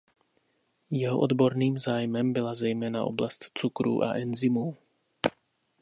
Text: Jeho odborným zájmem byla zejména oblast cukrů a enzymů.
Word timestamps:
Jeho 0.91 1.19
odborným 1.19 1.79
zájmem 1.79 2.33
byla 2.33 2.55
zejména 2.55 3.03
oblast 3.05 3.45
cukrů 3.53 4.03
a 4.03 4.13
enzymů. 4.13 4.77